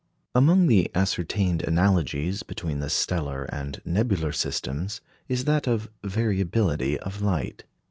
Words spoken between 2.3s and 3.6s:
between the stellar